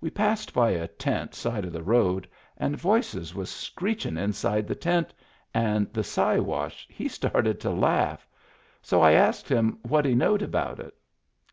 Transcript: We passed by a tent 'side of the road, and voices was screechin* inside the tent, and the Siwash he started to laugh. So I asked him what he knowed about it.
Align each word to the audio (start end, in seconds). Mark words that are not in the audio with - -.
We 0.00 0.10
passed 0.10 0.52
by 0.52 0.70
a 0.72 0.88
tent 0.88 1.32
'side 1.32 1.64
of 1.64 1.72
the 1.72 1.84
road, 1.84 2.26
and 2.56 2.76
voices 2.76 3.36
was 3.36 3.50
screechin* 3.50 4.18
inside 4.18 4.66
the 4.66 4.74
tent, 4.74 5.14
and 5.54 5.86
the 5.92 6.02
Siwash 6.02 6.88
he 6.90 7.06
started 7.06 7.60
to 7.60 7.70
laugh. 7.70 8.26
So 8.82 9.00
I 9.00 9.12
asked 9.12 9.48
him 9.48 9.78
what 9.84 10.04
he 10.04 10.16
knowed 10.16 10.42
about 10.42 10.80
it. 10.80 10.96